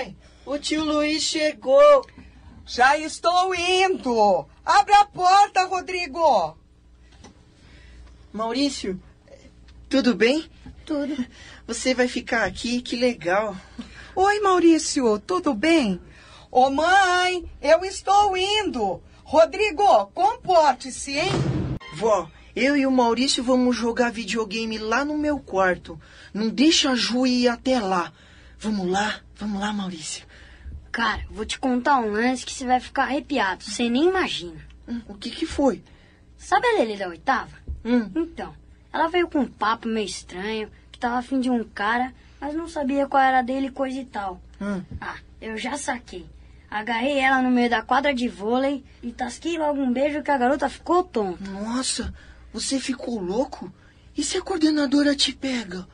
Mãe, 0.00 0.16
o 0.46 0.56
tio 0.56 0.82
Luiz 0.82 1.22
chegou. 1.22 2.06
Já 2.64 2.96
estou 2.96 3.54
indo. 3.54 4.46
Abre 4.64 4.94
a 4.94 5.04
porta, 5.04 5.66
Rodrigo. 5.66 6.56
Maurício, 8.32 8.98
tudo 9.90 10.14
bem? 10.14 10.48
Tudo. 10.86 11.22
Você 11.66 11.92
vai 11.92 12.08
ficar 12.08 12.44
aqui, 12.44 12.80
que 12.80 12.96
legal. 12.96 13.54
Oi, 14.16 14.40
Maurício, 14.40 15.18
tudo 15.18 15.52
bem? 15.52 16.00
Ô, 16.50 16.70
mãe, 16.70 17.44
eu 17.60 17.84
estou 17.84 18.34
indo. 18.34 19.02
Rodrigo, 19.22 20.06
comporte-se, 20.14 21.18
hein? 21.18 21.30
Vó, 21.96 22.26
eu 22.56 22.74
e 22.74 22.86
o 22.86 22.90
Maurício 22.90 23.44
vamos 23.44 23.76
jogar 23.76 24.10
videogame 24.10 24.78
lá 24.78 25.04
no 25.04 25.18
meu 25.18 25.38
quarto. 25.38 26.00
Não 26.32 26.48
deixa 26.48 26.92
a 26.92 26.94
Ju 26.94 27.26
ir 27.26 27.48
até 27.48 27.78
lá. 27.78 28.12
Vamos 28.60 28.88
lá, 28.90 29.20
vamos 29.36 29.60
lá, 29.60 29.72
Maurício. 29.72 30.26
Cara, 30.92 31.24
vou 31.30 31.44
te 31.46 31.58
contar 31.58 31.98
um 31.98 32.10
lance 32.12 32.44
que 32.44 32.52
você 32.52 32.66
vai 32.66 32.80
ficar 32.80 33.04
arrepiado. 33.04 33.64
Você 33.64 33.88
nem 33.88 34.08
imagina. 34.08 34.60
Hum, 34.88 35.00
o 35.08 35.14
que 35.14 35.30
que 35.30 35.46
foi? 35.46 35.82
Sabe 36.36 36.66
a 36.66 36.78
Lele 36.78 36.96
da 36.96 37.08
oitava? 37.08 37.56
Hum, 37.84 38.10
Então, 38.14 38.54
ela 38.92 39.08
veio 39.08 39.28
com 39.28 39.40
um 39.40 39.46
papo 39.48 39.88
meio 39.88 40.06
estranho, 40.06 40.70
que 40.92 40.98
tava 40.98 41.18
afim 41.18 41.40
de 41.40 41.48
um 41.48 41.64
cara, 41.64 42.12
mas 42.40 42.54
não 42.54 42.68
sabia 42.68 43.06
qual 43.06 43.22
era 43.22 43.40
dele 43.42 43.68
e 43.68 43.70
coisa 43.70 43.98
e 43.98 44.04
tal. 44.04 44.40
hum. 44.60 44.82
Ah, 45.00 45.16
eu 45.40 45.56
já 45.56 45.76
saquei. 45.78 46.26
Agarrei 46.70 47.18
ela 47.18 47.42
no 47.42 47.50
meio 47.50 47.70
da 47.70 47.82
quadra 47.82 48.12
de 48.14 48.28
vôlei 48.28 48.84
e 49.02 49.10
tasquei 49.10 49.58
logo 49.58 49.80
um 49.80 49.92
beijo 49.92 50.22
que 50.22 50.30
a 50.30 50.38
garota 50.38 50.68
ficou 50.68 51.02
tonta. 51.02 51.50
Nossa, 51.50 52.14
você 52.52 52.78
ficou 52.78 53.20
louco? 53.20 53.72
E 54.16 54.22
se 54.22 54.36
a 54.36 54.42
coordenadora 54.42 55.16
te 55.16 55.32
pega? 55.32 55.86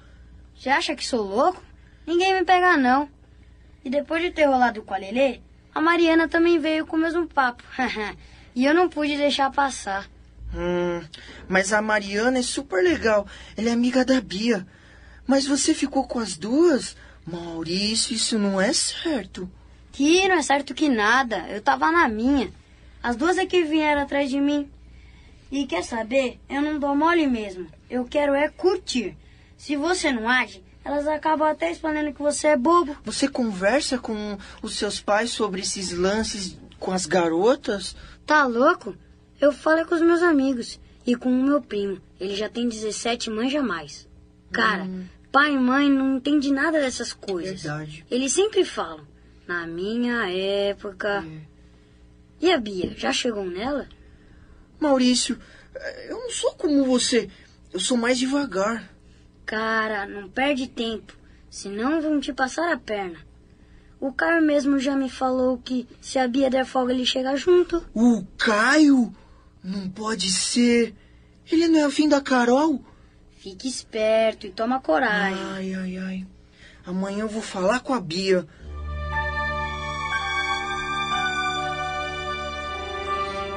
Você 0.54 0.68
acha 0.68 0.94
que 0.96 1.06
sou 1.06 1.22
louco? 1.22 1.62
Ninguém 2.06 2.34
me 2.34 2.44
pega, 2.44 2.76
não. 2.76 3.08
E 3.84 3.90
depois 3.90 4.22
de 4.22 4.30
ter 4.30 4.44
rolado 4.44 4.82
com 4.82 4.94
a 4.94 4.98
Lelê, 4.98 5.40
a 5.74 5.80
Mariana 5.80 6.28
também 6.28 6.58
veio 6.58 6.86
com 6.86 6.96
o 6.96 7.00
mesmo 7.00 7.26
papo. 7.26 7.62
e 8.54 8.64
eu 8.64 8.72
não 8.72 8.88
pude 8.88 9.16
deixar 9.16 9.50
passar. 9.50 10.08
Hum, 10.54 11.02
mas 11.48 11.72
a 11.72 11.82
Mariana 11.82 12.38
é 12.38 12.42
super 12.42 12.82
legal. 12.82 13.26
Ela 13.56 13.70
é 13.70 13.72
amiga 13.72 14.04
da 14.04 14.20
Bia. 14.20 14.66
Mas 15.26 15.46
você 15.46 15.74
ficou 15.74 16.06
com 16.06 16.18
as 16.18 16.36
duas? 16.36 16.96
Maurício, 17.26 18.14
isso 18.14 18.38
não 18.38 18.60
é 18.60 18.72
certo. 18.72 19.50
Que 19.90 20.28
não 20.28 20.36
é 20.36 20.42
certo 20.42 20.74
que 20.74 20.88
nada. 20.88 21.46
Eu 21.48 21.60
tava 21.60 21.90
na 21.90 22.08
minha. 22.08 22.50
As 23.02 23.16
duas 23.16 23.36
é 23.36 23.44
que 23.44 23.64
vieram 23.64 24.02
atrás 24.02 24.30
de 24.30 24.40
mim. 24.40 24.70
E 25.50 25.66
quer 25.66 25.82
saber? 25.82 26.40
Eu 26.48 26.62
não 26.62 26.78
dou 26.78 26.94
mole 26.94 27.26
mesmo. 27.26 27.66
Eu 27.90 28.04
quero 28.04 28.34
é 28.34 28.48
curtir. 28.48 29.16
Se 29.56 29.76
você 29.76 30.12
não 30.12 30.28
age, 30.28 30.62
elas 30.86 31.08
acabam 31.08 31.48
até 31.48 31.68
respondendo 31.68 32.14
que 32.14 32.22
você 32.22 32.46
é 32.46 32.56
bobo. 32.56 32.96
Você 33.04 33.26
conversa 33.26 33.98
com 33.98 34.38
os 34.62 34.76
seus 34.76 35.00
pais 35.00 35.32
sobre 35.32 35.60
esses 35.60 35.90
lances 35.90 36.56
com 36.78 36.92
as 36.92 37.06
garotas? 37.06 37.96
Tá 38.24 38.46
louco? 38.46 38.96
Eu 39.40 39.52
falo 39.52 39.80
é 39.80 39.84
com 39.84 39.96
os 39.96 40.00
meus 40.00 40.22
amigos 40.22 40.78
e 41.04 41.16
com 41.16 41.28
o 41.28 41.42
meu 41.42 41.60
primo. 41.60 42.00
Ele 42.20 42.36
já 42.36 42.48
tem 42.48 42.68
17 42.68 43.28
e 43.28 43.32
manja 43.32 43.60
mais. 43.60 44.08
Cara, 44.52 44.88
pai 45.32 45.54
e 45.54 45.58
mãe 45.58 45.90
não 45.90 46.18
entendem 46.18 46.52
nada 46.52 46.80
dessas 46.80 47.12
coisas. 47.12 47.62
Verdade. 47.62 48.06
Eles 48.08 48.32
sempre 48.32 48.64
falam. 48.64 49.04
Na 49.44 49.66
minha 49.66 50.30
época. 50.30 51.24
E 52.40 52.52
a 52.52 52.58
Bia, 52.58 52.94
já 52.96 53.12
chegou 53.12 53.44
nela? 53.44 53.88
Maurício, 54.78 55.38
eh, 55.74 56.10
eu 56.10 56.18
não 56.18 56.30
sou 56.30 56.52
como 56.52 56.84
você. 56.84 57.28
Eu 57.72 57.80
sou 57.80 57.96
mais 57.96 58.18
devagar. 58.18 58.95
Cara, 59.46 60.06
não 60.06 60.28
perde 60.28 60.66
tempo, 60.66 61.16
senão 61.48 62.02
vão 62.02 62.18
te 62.18 62.32
passar 62.32 62.72
a 62.72 62.76
perna. 62.76 63.18
O 64.00 64.12
Caio 64.12 64.42
mesmo 64.42 64.78
já 64.78 64.96
me 64.96 65.08
falou 65.08 65.56
que 65.56 65.86
se 66.00 66.18
a 66.18 66.26
Bia 66.26 66.50
der 66.50 66.66
folga 66.66 66.92
ele 66.92 67.06
chega 67.06 67.36
junto. 67.36 67.82
O 67.94 68.24
Caio? 68.36 69.14
Não 69.62 69.88
pode 69.88 70.30
ser. 70.32 70.92
Ele 71.50 71.68
não 71.68 71.78
é 71.78 71.84
afim 71.84 72.08
da 72.08 72.20
Carol? 72.20 72.84
Fique 73.38 73.68
esperto 73.68 74.48
e 74.48 74.50
toma 74.50 74.80
coragem. 74.80 75.42
Ai, 75.44 75.74
ai, 75.74 75.98
ai. 75.98 76.26
Amanhã 76.84 77.20
eu 77.20 77.28
vou 77.28 77.40
falar 77.40 77.80
com 77.80 77.94
a 77.94 78.00
Bia. 78.00 78.46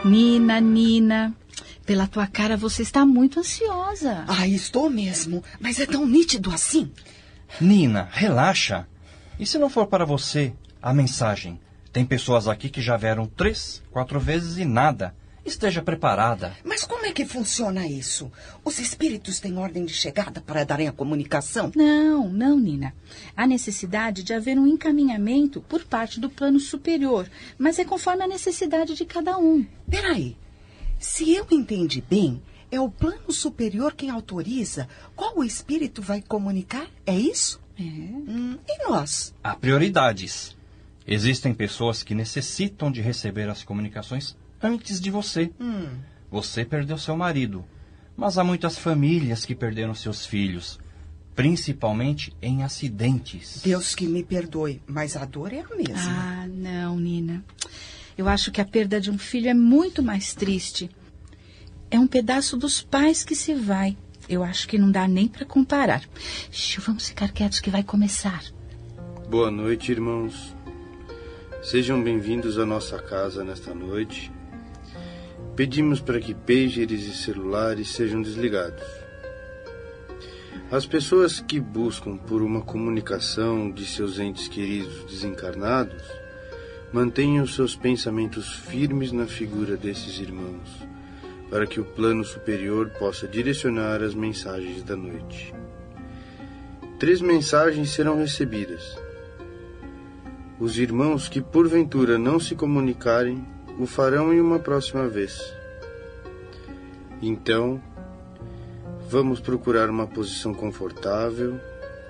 Nina, 0.06 0.62
Nina, 0.62 1.36
pela 1.90 2.06
tua 2.06 2.28
cara 2.28 2.56
você 2.56 2.84
está 2.84 3.04
muito 3.04 3.40
ansiosa. 3.40 4.24
Ah, 4.28 4.48
estou 4.48 4.92
mesmo. 4.92 5.44
Mas 5.60 5.80
é 5.80 5.88
tão 5.88 6.06
nítido 6.06 6.52
assim. 6.52 6.92
Nina, 7.60 8.08
relaxa. 8.12 8.88
E 9.40 9.46
se 9.48 9.58
não 9.58 9.72
for 9.72 9.88
para 9.88 10.06
você 10.06 10.54
a 10.80 10.94
mensagem? 10.94 11.60
Tem 11.92 12.06
pessoas 12.06 12.48
aqui 12.48 12.70
que 12.70 12.80
já 12.80 12.96
vieram 12.96 13.26
três, 13.26 13.82
quatro 13.90 14.20
vezes 14.20 14.60
e 14.60 14.66
nada. 14.66 15.16
Esteja 15.44 15.82
preparada. 15.82 16.56
Mas 16.64 16.84
como 16.84 17.08
é 17.08 17.12
que 17.12 17.26
funciona 17.26 17.88
isso? 17.88 18.32
Os 18.64 18.78
espíritos 18.78 19.40
têm 19.40 19.58
ordem 19.58 19.84
de 19.84 19.94
chegada 19.96 20.40
para 20.40 20.64
darem 20.64 20.88
a 20.88 20.92
comunicação? 20.92 21.72
Não, 21.76 22.30
não, 22.30 22.60
Nina. 22.60 22.94
Há 23.36 23.48
necessidade 23.48 24.22
de 24.22 24.32
haver 24.32 24.60
um 24.60 24.68
encaminhamento 24.68 25.60
por 25.62 25.84
parte 25.84 26.20
do 26.20 26.30
plano 26.30 26.60
superior, 26.60 27.28
mas 27.58 27.80
é 27.80 27.84
conforme 27.84 28.24
a 28.24 28.28
necessidade 28.28 28.94
de 28.94 29.06
cada 29.06 29.40
um. 29.40 29.66
Peraí. 29.90 30.38
Se 31.00 31.34
eu 31.34 31.48
entendi 31.50 32.04
bem, 32.08 32.42
é 32.70 32.80
o 32.80 32.90
plano 32.90 33.32
superior 33.32 33.94
quem 33.94 34.10
autoriza 34.10 34.88
qual 35.16 35.38
o 35.38 35.44
espírito 35.44 36.02
vai 36.02 36.22
comunicar? 36.22 36.88
É 37.06 37.16
isso? 37.16 37.60
É. 37.80 37.84
Hum, 37.84 38.58
e 38.68 38.88
nós? 38.88 39.34
Há 39.42 39.56
prioridades. 39.56 40.58
Existem 41.08 41.54
pessoas 41.54 42.04
que 42.04 42.14
necessitam 42.14 42.92
de 42.92 43.02
receber 43.02 43.50
as 43.50 43.64
comunicações 43.64 44.36
antes 44.62 45.00
de 45.00 45.10
você. 45.10 45.52
Hum. 45.60 45.88
Você 46.30 46.66
perdeu 46.66 46.98
seu 46.98 47.16
marido, 47.16 47.66
mas 48.16 48.38
há 48.38 48.44
muitas 48.44 48.78
famílias 48.78 49.46
que 49.46 49.56
perderam 49.56 49.96
seus 49.96 50.26
filhos, 50.26 50.80
principalmente 51.34 52.36
em 52.42 52.62
acidentes. 52.62 53.62
Deus 53.64 53.96
que 53.96 54.06
me 54.06 54.22
perdoe, 54.22 54.82
mas 54.86 55.16
a 55.16 55.24
dor 55.24 55.54
é 55.54 55.62
a 55.62 55.76
mesma. 55.76 55.96
Ah, 55.96 56.48
não, 56.48 57.00
Nina. 57.00 57.44
Eu 58.20 58.28
acho 58.28 58.52
que 58.52 58.60
a 58.60 58.66
perda 58.66 59.00
de 59.00 59.10
um 59.10 59.18
filho 59.18 59.48
é 59.48 59.54
muito 59.54 60.04
mais 60.04 60.34
triste. 60.34 60.92
É 61.90 61.98
um 61.98 62.06
pedaço 62.06 62.58
dos 62.58 62.82
pais 62.82 63.24
que 63.24 63.34
se 63.34 63.54
vai. 63.54 63.96
Eu 64.28 64.44
acho 64.44 64.68
que 64.68 64.78
não 64.78 64.92
dá 64.92 65.08
nem 65.08 65.26
para 65.26 65.46
comparar. 65.46 66.04
Shhh, 66.52 66.82
vamos 66.82 67.08
ficar 67.08 67.32
quietos 67.32 67.62
que 67.62 67.70
vai 67.70 67.82
começar. 67.82 68.44
Boa 69.30 69.50
noite, 69.50 69.94
irmãos. 69.94 70.54
Sejam 71.64 72.04
bem-vindos 72.04 72.60
à 72.60 72.66
nossa 72.66 73.00
casa 73.00 73.42
nesta 73.42 73.74
noite. 73.74 74.30
Pedimos 75.56 76.02
para 76.02 76.20
que 76.20 76.34
pagers 76.34 76.92
e 76.92 77.14
celulares 77.14 77.88
sejam 77.88 78.22
desligados. 78.22 78.84
As 80.70 80.86
pessoas 80.86 81.40
que 81.40 81.58
buscam 81.58 82.18
por 82.18 82.42
uma 82.42 82.60
comunicação 82.60 83.72
de 83.72 83.86
seus 83.86 84.20
entes 84.20 84.50
queridos 84.50 85.06
desencarnados 85.06 86.19
mantenham 86.92 87.46
seus 87.46 87.76
pensamentos 87.76 88.54
firmes 88.54 89.12
na 89.12 89.28
figura 89.28 89.78
desses 89.78 90.20
irmãos, 90.20 90.88
para 91.50 91.68
que 91.68 91.80
o 91.80 91.86
plano 91.86 92.24
superior 92.24 92.90
possa 92.98 93.28
direcionar 93.28 94.02
as 94.02 94.14
mensagens 94.14 94.84
da 94.84 94.96
noite. 94.96 95.54
Três 96.98 97.22
mensagens 97.22 97.92
serão 97.92 98.18
recebidas. 98.18 98.98
Os 100.60 100.78
irmãos 100.78 101.30
que 101.30 101.42
porventura 101.42 102.18
não 102.18 102.40
se 102.40 102.56
comunicarem 102.56 103.46
o 103.80 103.86
farão 103.86 104.34
em 104.34 104.42
uma 104.42 104.60
próxima 104.60 105.08
vez. 105.08 105.42
Então, 107.22 107.82
vamos 109.08 109.40
procurar 109.40 109.90
uma 109.90 110.06
posição 110.06 110.54
confortável 110.54 111.60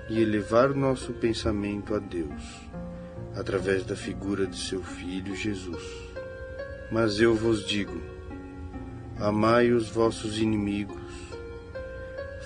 e 0.08 0.20
elevar 0.20 0.74
nosso 0.74 1.12
pensamento 1.12 1.94
a 1.94 1.98
Deus, 1.98 2.42
através 3.34 3.84
da 3.84 3.96
figura 3.96 4.46
de 4.46 4.56
seu 4.56 4.82
Filho 4.82 5.34
Jesus. 5.34 5.82
Mas 6.90 7.20
eu 7.20 7.34
vos 7.34 7.66
digo: 7.66 8.00
amai 9.18 9.70
os 9.70 9.88
vossos 9.88 10.38
inimigos, 10.38 11.00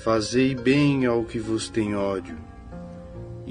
fazei 0.03 0.55
bem 0.55 1.07
ao 1.07 1.25
que 1.25 1.39
vos 1.39 1.69
tem 1.69 1.95
ódio, 1.95 2.37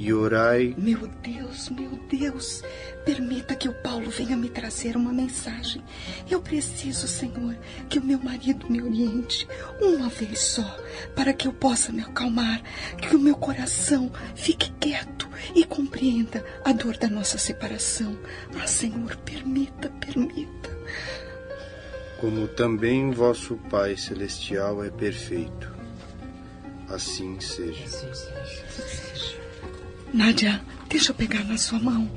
e 0.04 0.14
orai 0.14 0.76
Meu 0.78 1.08
Deus, 1.08 1.70
meu 1.70 1.92
Deus, 2.10 2.62
permita 3.06 3.56
que 3.56 3.70
o 3.70 3.74
Paulo 3.74 4.10
venha 4.10 4.36
me 4.36 4.50
trazer 4.50 4.98
uma 4.98 5.14
mensagem. 5.14 5.82
Eu 6.30 6.42
preciso, 6.42 7.08
Senhor, 7.08 7.56
que 7.88 8.00
o 8.00 8.04
meu 8.04 8.20
marido 8.20 8.70
me 8.70 8.82
oriente 8.82 9.48
uma 9.80 10.10
vez 10.10 10.40
só, 10.40 10.78
para 11.16 11.32
que 11.32 11.48
eu 11.48 11.54
possa 11.54 11.94
me 11.94 12.02
acalmar, 12.02 12.62
que 12.98 13.16
o 13.16 13.20
meu 13.20 13.36
coração 13.38 14.12
fique 14.36 14.74
quieto 14.78 15.30
e 15.56 15.64
compreenda 15.64 16.44
a 16.66 16.74
dor 16.74 16.98
da 16.98 17.08
nossa 17.08 17.38
separação. 17.38 18.18
Ah, 18.62 18.68
Senhor, 18.68 19.16
permita, 19.18 19.90
permita. 19.90 20.70
como 22.20 22.48
também 22.48 23.10
vosso 23.12 23.56
Pai 23.70 23.96
Celestial 23.96 24.84
é 24.84 24.90
perfeito. 24.90 25.72
Assim 26.90 27.40
seja. 27.40 27.84
Nádia, 30.14 30.62
deixa 30.88 31.12
eu 31.12 31.16
pegar 31.16 31.44
na 31.44 31.58
sua 31.58 31.80
mão. 31.80 32.08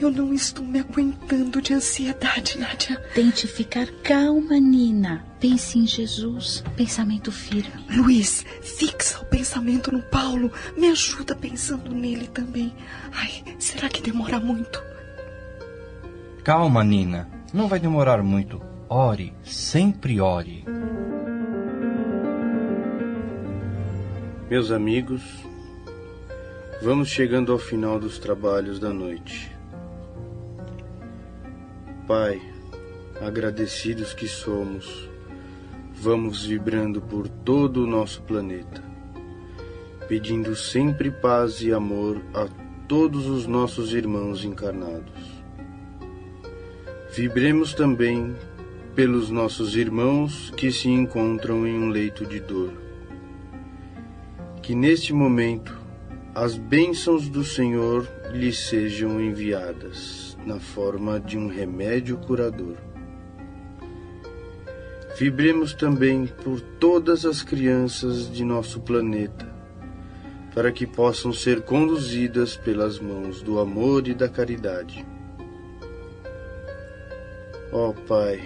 Eu 0.00 0.12
não 0.12 0.32
estou 0.32 0.64
me 0.64 0.78
aguentando 0.78 1.60
de 1.60 1.74
ansiedade, 1.74 2.56
Nádia. 2.56 2.96
Tente 3.14 3.48
ficar 3.48 3.88
calma, 4.04 4.60
Nina. 4.60 5.24
Pense 5.40 5.76
em 5.76 5.86
Jesus. 5.86 6.62
Pensamento 6.76 7.32
firme. 7.32 7.84
Luiz, 7.90 8.46
fixa 8.62 9.18
o 9.20 9.24
pensamento 9.24 9.90
no 9.90 10.02
Paulo. 10.02 10.52
Me 10.76 10.88
ajuda 10.88 11.34
pensando 11.34 11.92
nele 11.92 12.28
também. 12.28 12.72
Ai, 13.12 13.42
será 13.58 13.88
que 13.88 14.00
demora 14.00 14.38
muito? 14.38 14.80
Calma, 16.44 16.84
Nina. 16.84 17.28
Não 17.52 17.66
vai 17.66 17.80
demorar 17.80 18.22
muito. 18.22 18.62
Ore, 18.88 19.34
sempre 19.42 20.20
ore. 20.20 20.64
Meus 24.48 24.70
amigos, 24.70 25.22
vamos 26.82 27.10
chegando 27.10 27.52
ao 27.52 27.58
final 27.58 27.96
dos 27.96 28.18
trabalhos 28.18 28.80
da 28.80 28.92
noite. 28.92 29.56
Pai, 32.08 32.42
agradecidos 33.20 34.12
que 34.12 34.26
somos, 34.26 35.08
vamos 35.94 36.44
vibrando 36.44 37.00
por 37.00 37.28
todo 37.28 37.84
o 37.84 37.86
nosso 37.86 38.20
planeta, 38.22 38.82
pedindo 40.08 40.56
sempre 40.56 41.12
paz 41.12 41.62
e 41.62 41.72
amor 41.72 42.20
a 42.34 42.48
todos 42.88 43.26
os 43.26 43.46
nossos 43.46 43.94
irmãos 43.94 44.44
encarnados. 44.44 45.44
Vibremos 47.14 47.74
também 47.74 48.34
pelos 48.96 49.30
nossos 49.30 49.76
irmãos 49.76 50.52
que 50.56 50.72
se 50.72 50.88
encontram 50.88 51.64
em 51.64 51.78
um 51.78 51.90
leito 51.90 52.26
de 52.26 52.40
dor 52.40 52.82
que 54.62 54.76
neste 54.76 55.12
momento 55.12 55.81
as 56.34 56.56
bênçãos 56.56 57.28
do 57.28 57.44
Senhor 57.44 58.08
lhe 58.32 58.52
sejam 58.52 59.20
enviadas 59.20 60.36
na 60.46 60.58
forma 60.58 61.20
de 61.20 61.36
um 61.36 61.46
remédio 61.46 62.16
curador. 62.16 62.76
Vibremos 65.18 65.74
também 65.74 66.26
por 66.26 66.58
todas 66.60 67.26
as 67.26 67.42
crianças 67.42 68.32
de 68.32 68.44
nosso 68.44 68.80
planeta, 68.80 69.52
para 70.54 70.72
que 70.72 70.86
possam 70.86 71.34
ser 71.34 71.62
conduzidas 71.62 72.56
pelas 72.56 72.98
mãos 72.98 73.42
do 73.42 73.60
amor 73.60 74.08
e 74.08 74.14
da 74.14 74.28
caridade. 74.28 75.04
Ó 77.70 77.90
oh, 77.90 77.94
Pai, 77.94 78.40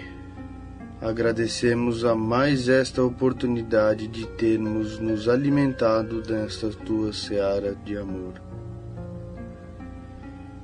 Agradecemos 0.99 2.03
a 2.03 2.15
mais 2.15 2.67
esta 2.67 3.03
oportunidade 3.03 4.07
de 4.07 4.25
termos 4.29 4.97
nos 4.97 5.29
alimentado 5.29 6.23
desta 6.23 6.69
tua 6.69 7.13
seara 7.13 7.75
de 7.75 7.95
amor. 7.95 8.41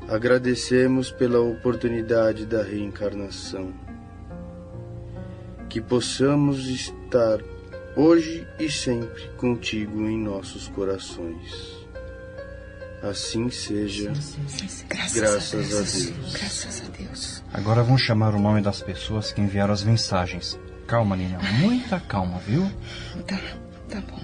Agradecemos 0.08 1.12
pela 1.12 1.40
oportunidade 1.40 2.48
da 2.48 2.64
reencarnação. 2.64 3.72
Que 5.70 5.80
possamos 5.80 6.68
estar 6.68 7.40
hoje 7.96 8.48
e 8.60 8.72
sempre 8.72 9.28
contigo 9.38 10.02
em 10.02 10.18
nossos 10.18 10.68
corações. 10.68 11.83
Assim 13.04 13.50
seja. 13.50 14.14
Graças, 14.88 15.14
Graças 15.14 15.54
a, 15.54 15.78
Deus. 15.78 16.34
Graças 16.34 16.84
a 16.86 16.98
Deus. 16.98 17.44
Agora 17.54 17.84
vamos 17.84 18.02
chamar 18.02 18.34
o 18.34 18.40
nome 18.40 18.62
das 18.62 18.82
pessoas 18.82 19.34
que 19.34 19.42
enviaram 19.42 19.74
as 19.74 19.84
mensagens. 19.84 20.58
Calma, 20.88 21.18
Nina. 21.18 21.38
Muita 21.60 22.00
calma, 22.00 22.40
viu? 22.40 22.72
Tá, 23.28 23.40
tá 23.90 24.02
bom. 24.10 24.22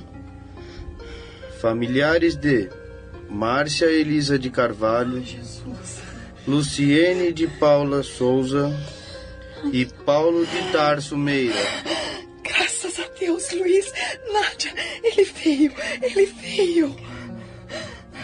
Familiares 1.59 2.37
de 2.37 2.69
Márcia 3.29 3.87
Elisa 3.87 4.39
de 4.39 4.49
Carvalho, 4.49 5.21
Luciene 6.47 7.33
de 7.33 7.47
Paula 7.47 8.01
Souza 8.01 8.73
e 9.73 9.85
Paulo 9.85 10.45
de 10.45 10.71
Tarso 10.71 11.17
Meira. 11.17 11.59
Graças 12.43 12.97
a 12.97 13.07
Deus, 13.19 13.51
Luiz. 13.51 13.91
Nádia, 14.31 14.73
ele 15.03 15.23
veio, 15.25 15.73
ele 16.01 16.25
veio. 16.27 17.08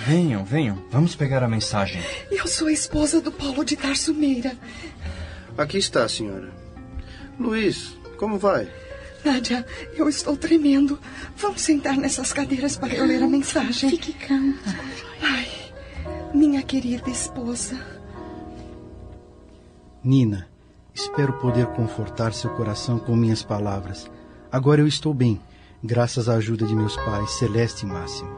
Venham, 0.06 0.46
venham. 0.46 0.78
Vamos 0.92 1.16
pegar 1.16 1.42
a 1.42 1.48
mensagem. 1.48 2.00
Eu 2.30 2.46
sou 2.46 2.68
a 2.68 2.72
esposa 2.72 3.20
do 3.20 3.32
Paulo 3.32 3.66
de 3.66 3.76
Tarso 3.76 4.14
Meira. 4.14 4.56
Aqui 5.58 5.80
está, 5.80 6.08
senhora. 6.08 6.54
Luiz, 7.40 7.98
como 8.16 8.38
vai? 8.38 8.72
Nádia, 9.24 9.66
eu 9.96 10.08
estou 10.08 10.38
tremendo. 10.38 11.00
Vamos 11.36 11.64
sentar 11.64 11.98
nessas 11.98 12.32
cadeiras 12.32 12.78
para 12.78 12.94
eu 12.94 13.04
ler 13.04 13.24
a 13.24 13.28
mensagem. 13.28 13.90
Fique 13.90 14.14
calma. 14.14 14.54
Ai, 15.24 15.48
minha 16.36 16.62
querida 16.62 17.10
esposa. 17.10 17.76
Nina, 20.04 20.48
espero 20.94 21.34
poder 21.40 21.66
confortar 21.68 22.32
seu 22.32 22.52
coração 22.52 23.00
com 23.00 23.16
minhas 23.16 23.42
palavras. 23.42 24.08
Agora 24.52 24.82
eu 24.82 24.88
estou 24.88 25.16
bem, 25.16 25.42
graças 25.84 26.30
à 26.30 26.36
ajuda 26.36 26.68
de 26.68 26.76
meus 26.76 26.96
pais, 26.96 27.32
Celeste 27.32 27.88
e 27.88 27.90
Máximo. 27.90 28.30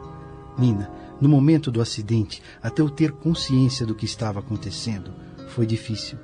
Nina, 0.58 0.90
no 1.20 1.28
momento 1.28 1.72
do 1.72 1.82
acidente, 1.82 2.42
até 2.62 2.82
eu 2.82 2.90
ter 2.90 3.12
consciência 3.12 3.86
do 3.86 3.96
que 3.96 4.06
estava 4.06 4.40
acontecendo, 4.40 5.12
foi 5.50 5.66
difícil. 5.66 6.18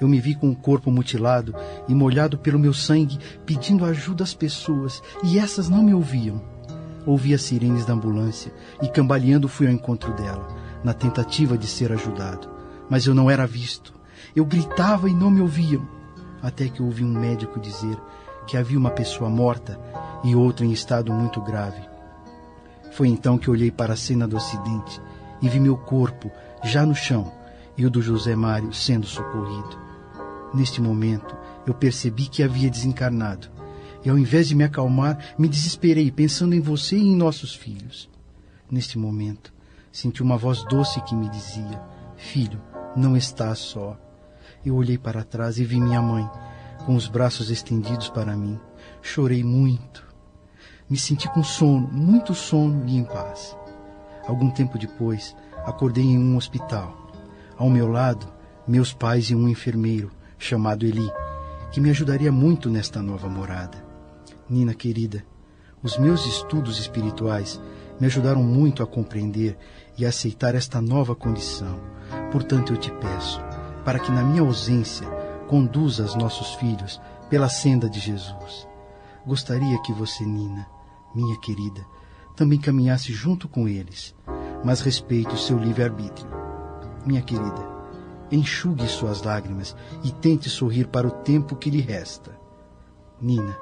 Eu 0.00 0.06
me 0.06 0.20
vi 0.20 0.34
com 0.34 0.50
o 0.50 0.56
corpo 0.56 0.90
mutilado 0.90 1.54
e 1.88 1.94
molhado 1.94 2.38
pelo 2.38 2.58
meu 2.58 2.72
sangue, 2.72 3.18
pedindo 3.44 3.84
ajuda 3.84 4.22
às 4.22 4.34
pessoas, 4.34 5.02
e 5.24 5.38
essas 5.38 5.68
não 5.68 5.82
me 5.82 5.92
ouviam. 5.92 6.40
Ouvi 7.04 7.34
as 7.34 7.42
sirenes 7.42 7.84
da 7.84 7.94
ambulância 7.94 8.52
e, 8.82 8.88
cambaleando, 8.88 9.48
fui 9.48 9.66
ao 9.66 9.72
encontro 9.72 10.12
dela, 10.14 10.46
na 10.84 10.92
tentativa 10.92 11.56
de 11.56 11.66
ser 11.66 11.90
ajudado. 11.90 12.48
Mas 12.88 13.06
eu 13.06 13.14
não 13.14 13.30
era 13.30 13.46
visto. 13.46 13.94
Eu 14.36 14.44
gritava 14.44 15.08
e 15.08 15.14
não 15.14 15.30
me 15.30 15.40
ouviam. 15.40 15.88
Até 16.42 16.68
que 16.68 16.82
ouvi 16.82 17.02
um 17.02 17.18
médico 17.18 17.58
dizer 17.58 17.98
que 18.46 18.56
havia 18.56 18.78
uma 18.78 18.90
pessoa 18.90 19.28
morta 19.28 19.80
e 20.22 20.36
outra 20.36 20.64
em 20.64 20.72
estado 20.72 21.12
muito 21.12 21.40
grave. 21.40 21.87
Foi 22.92 23.08
então 23.08 23.38
que 23.38 23.50
olhei 23.50 23.70
para 23.70 23.94
a 23.94 23.96
cena 23.96 24.26
do 24.26 24.36
acidente 24.36 25.00
e 25.40 25.48
vi 25.48 25.60
meu 25.60 25.76
corpo 25.76 26.30
já 26.64 26.84
no 26.84 26.94
chão 26.94 27.32
e 27.76 27.86
o 27.86 27.90
do 27.90 28.02
José 28.02 28.34
Mário 28.34 28.72
sendo 28.72 29.06
socorrido. 29.06 29.78
Neste 30.52 30.80
momento, 30.80 31.36
eu 31.66 31.74
percebi 31.74 32.26
que 32.26 32.42
havia 32.42 32.70
desencarnado 32.70 33.48
e, 34.04 34.10
ao 34.10 34.18
invés 34.18 34.48
de 34.48 34.54
me 34.54 34.64
acalmar, 34.64 35.34
me 35.38 35.48
desesperei 35.48 36.10
pensando 36.10 36.54
em 36.54 36.60
você 36.60 36.96
e 36.96 37.08
em 37.08 37.16
nossos 37.16 37.54
filhos. 37.54 38.08
Neste 38.70 38.98
momento, 38.98 39.52
senti 39.92 40.22
uma 40.22 40.36
voz 40.36 40.64
doce 40.64 41.00
que 41.02 41.14
me 41.14 41.28
dizia: 41.28 41.80
Filho, 42.16 42.60
não 42.96 43.16
estás 43.16 43.58
só. 43.58 43.98
Eu 44.64 44.74
olhei 44.74 44.98
para 44.98 45.22
trás 45.22 45.58
e 45.58 45.64
vi 45.64 45.80
minha 45.80 46.02
mãe, 46.02 46.28
com 46.84 46.96
os 46.96 47.06
braços 47.06 47.50
estendidos 47.50 48.08
para 48.08 48.36
mim. 48.36 48.58
Chorei 49.02 49.44
muito 49.44 50.07
me 50.88 50.96
senti 50.96 51.28
com 51.28 51.42
sono, 51.42 51.86
muito 51.92 52.34
sono 52.34 52.86
e 52.86 52.96
em 52.96 53.04
paz. 53.04 53.56
Algum 54.26 54.50
tempo 54.50 54.78
depois, 54.78 55.36
acordei 55.64 56.04
em 56.04 56.18
um 56.18 56.36
hospital. 56.36 56.96
Ao 57.56 57.68
meu 57.68 57.88
lado, 57.88 58.26
meus 58.66 58.92
pais 58.92 59.30
e 59.30 59.34
um 59.34 59.48
enfermeiro, 59.48 60.10
chamado 60.38 60.86
Eli, 60.86 61.10
que 61.70 61.80
me 61.80 61.90
ajudaria 61.90 62.32
muito 62.32 62.70
nesta 62.70 63.02
nova 63.02 63.28
morada. 63.28 63.84
Nina 64.48 64.72
querida, 64.72 65.24
os 65.82 65.98
meus 65.98 66.24
estudos 66.26 66.78
espirituais 66.78 67.60
me 68.00 68.06
ajudaram 68.06 68.42
muito 68.42 68.82
a 68.82 68.86
compreender 68.86 69.58
e 69.96 70.06
a 70.06 70.08
aceitar 70.08 70.54
esta 70.54 70.80
nova 70.80 71.14
condição. 71.14 71.80
Portanto, 72.32 72.72
eu 72.72 72.76
te 72.76 72.90
peço, 72.92 73.40
para 73.84 73.98
que 73.98 74.10
na 74.10 74.22
minha 74.22 74.42
ausência 74.42 75.06
conduzas 75.48 76.14
nossos 76.14 76.54
filhos 76.54 77.00
pela 77.28 77.48
senda 77.48 77.90
de 77.90 78.00
Jesus. 78.00 78.66
Gostaria 79.26 79.80
que 79.82 79.92
você, 79.92 80.24
Nina, 80.24 80.66
minha 81.14 81.38
querida, 81.38 81.84
também 82.36 82.58
caminhasse 82.58 83.12
junto 83.12 83.48
com 83.48 83.66
eles, 83.66 84.14
mas 84.64 84.80
respeite 84.80 85.34
o 85.34 85.38
seu 85.38 85.58
livre-arbítrio. 85.58 86.28
Minha 87.04 87.22
querida, 87.22 87.66
enxugue 88.30 88.86
suas 88.86 89.22
lágrimas 89.22 89.74
e 90.04 90.10
tente 90.10 90.48
sorrir 90.48 90.86
para 90.86 91.06
o 91.06 91.10
tempo 91.10 91.56
que 91.56 91.70
lhe 91.70 91.80
resta. 91.80 92.38
Nina, 93.20 93.56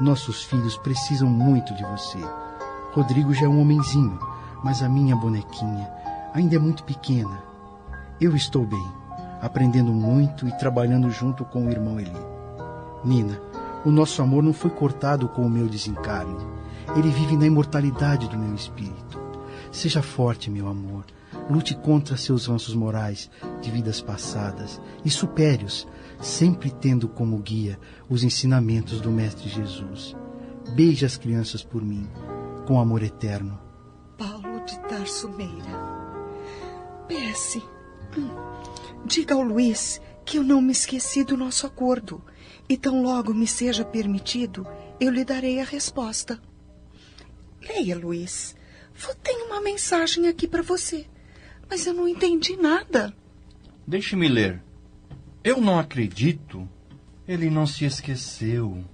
nossos 0.00 0.42
filhos 0.42 0.76
precisam 0.78 1.28
muito 1.28 1.74
de 1.74 1.84
você. 1.84 2.18
Rodrigo 2.92 3.34
já 3.34 3.46
é 3.46 3.48
um 3.48 3.60
homenzinho, 3.60 4.18
mas 4.62 4.82
a 4.82 4.88
minha 4.88 5.14
bonequinha 5.16 5.90
ainda 6.32 6.56
é 6.56 6.58
muito 6.58 6.84
pequena. 6.84 7.42
Eu 8.20 8.34
estou 8.34 8.64
bem, 8.64 8.86
aprendendo 9.42 9.92
muito 9.92 10.48
e 10.48 10.58
trabalhando 10.58 11.10
junto 11.10 11.44
com 11.44 11.66
o 11.66 11.70
irmão 11.70 12.00
Eli. 12.00 12.12
Nina, 13.04 13.40
o 13.84 13.90
nosso 13.90 14.22
amor 14.22 14.42
não 14.42 14.52
foi 14.52 14.70
cortado 14.70 15.28
com 15.28 15.42
o 15.42 15.50
meu 15.50 15.68
desencarne. 15.68 16.38
Ele 16.96 17.10
vive 17.10 17.36
na 17.36 17.46
imortalidade 17.46 18.28
do 18.28 18.38
meu 18.38 18.54
espírito. 18.54 19.20
Seja 19.72 20.02
forte, 20.02 20.50
meu 20.50 20.68
amor. 20.68 21.04
Lute 21.50 21.74
contra 21.74 22.16
seus 22.16 22.46
ranços 22.46 22.74
morais 22.74 23.30
de 23.60 23.70
vidas 23.70 24.00
passadas 24.00 24.80
e 25.04 25.10
supere-os, 25.10 25.86
sempre 26.20 26.70
tendo 26.70 27.08
como 27.08 27.38
guia 27.38 27.78
os 28.08 28.22
ensinamentos 28.22 29.00
do 29.00 29.10
Mestre 29.10 29.48
Jesus. 29.48 30.16
Beije 30.74 31.04
as 31.04 31.16
crianças 31.16 31.62
por 31.62 31.82
mim, 31.82 32.08
com 32.66 32.80
amor 32.80 33.02
eterno. 33.02 33.60
Paulo 34.16 34.64
de 34.64 34.78
Tarso 34.88 35.28
Meira. 35.28 36.04
PS. 37.08 37.60
Hum. 38.16 38.30
Diga 39.04 39.34
ao 39.34 39.42
Luiz 39.42 40.00
que 40.24 40.38
eu 40.38 40.42
não 40.42 40.62
me 40.62 40.72
esqueci 40.72 41.22
do 41.24 41.36
nosso 41.36 41.66
acordo. 41.66 42.22
E 42.68 42.76
tão 42.76 43.02
logo 43.02 43.34
me 43.34 43.46
seja 43.46 43.84
permitido, 43.84 44.66
eu 44.98 45.10
lhe 45.10 45.24
darei 45.24 45.60
a 45.60 45.64
resposta. 45.64 46.40
Leia, 47.68 47.96
Luiz. 47.96 48.54
Tenho 49.22 49.46
uma 49.46 49.60
mensagem 49.60 50.28
aqui 50.28 50.46
para 50.46 50.62
você. 50.62 51.06
Mas 51.68 51.86
eu 51.86 51.94
não 51.94 52.06
entendi 52.06 52.56
nada. 52.56 53.14
Deixe-me 53.86 54.28
ler. 54.28 54.62
Eu 55.42 55.60
não 55.60 55.78
acredito. 55.78 56.68
Ele 57.26 57.50
não 57.50 57.66
se 57.66 57.84
esqueceu. 57.84 58.84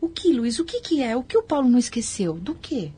O 0.00 0.08
que, 0.08 0.32
Luiz? 0.32 0.58
O 0.58 0.64
que, 0.64 0.80
que 0.80 1.02
é? 1.02 1.16
O 1.16 1.22
que 1.22 1.36
o 1.36 1.42
Paulo 1.42 1.68
não 1.68 1.78
esqueceu? 1.78 2.34
Do 2.34 2.54
quê? 2.54 2.92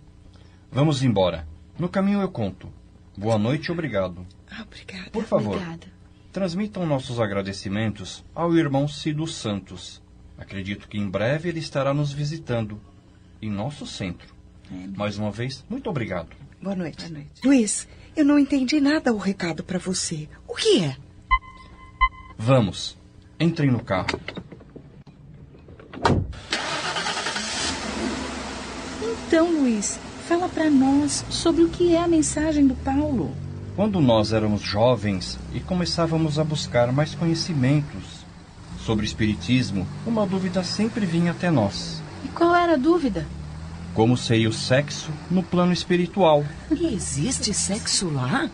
Vamos 0.70 1.02
embora. 1.02 1.46
No 1.78 1.88
caminho 1.88 2.20
eu 2.20 2.28
conto. 2.30 2.72
Boa 3.16 3.38
noite 3.38 3.66
e 3.66 3.72
obrigado. 3.72 4.26
Ah, 4.50 4.62
obrigada. 4.62 5.10
Por 5.10 5.24
favor, 5.24 5.56
Obrigada. 5.56 5.86
transmitam 6.32 6.86
nossos 6.86 7.18
agradecimentos 7.20 8.24
ao 8.34 8.56
irmão 8.56 8.86
Cido 8.86 9.26
Santos. 9.26 10.02
Acredito 10.38 10.88
que 10.88 10.98
em 10.98 11.08
breve 11.08 11.48
ele 11.48 11.58
estará 11.58 11.92
nos 11.92 12.12
visitando 12.12 12.80
em 13.42 13.50
nosso 13.50 13.86
centro. 13.86 14.34
Mais 14.96 15.18
uma 15.18 15.30
vez, 15.30 15.64
muito 15.68 15.90
obrigado. 15.90 16.28
Boa 16.62 16.76
noite. 16.76 17.04
Boa 17.04 17.18
noite. 17.18 17.30
Luiz, 17.44 17.88
eu 18.16 18.24
não 18.24 18.38
entendi 18.38 18.80
nada 18.80 19.12
o 19.12 19.18
recado 19.18 19.64
para 19.64 19.78
você. 19.78 20.28
O 20.46 20.54
que 20.54 20.84
é? 20.84 20.96
Vamos, 22.38 22.96
entrem 23.38 23.70
no 23.70 23.82
carro. 23.82 24.20
Então, 29.26 29.50
Luiz, 29.60 29.98
fala 30.26 30.48
para 30.48 30.70
nós 30.70 31.24
sobre 31.30 31.62
o 31.62 31.68
que 31.68 31.94
é 31.94 32.02
a 32.02 32.08
mensagem 32.08 32.66
do 32.66 32.74
Paulo. 32.74 33.34
Quando 33.76 34.00
nós 34.00 34.32
éramos 34.32 34.60
jovens 34.60 35.38
e 35.54 35.60
começávamos 35.60 36.38
a 36.38 36.44
buscar 36.44 36.92
mais 36.92 37.14
conhecimentos 37.14 38.24
sobre 38.78 39.04
o 39.04 39.06
Espiritismo, 39.06 39.86
uma 40.06 40.26
dúvida 40.26 40.62
sempre 40.62 41.06
vinha 41.06 41.30
até 41.30 41.50
nós. 41.50 42.02
E 42.24 42.28
qual 42.28 42.54
era 42.54 42.74
a 42.74 42.76
dúvida? 42.76 43.26
Como 43.94 44.16
seria 44.16 44.48
o 44.48 44.52
sexo 44.52 45.10
no 45.30 45.42
plano 45.42 45.72
espiritual? 45.72 46.44
E 46.70 46.94
existe 46.94 47.52
sexo 47.52 48.08
lá? 48.08 48.48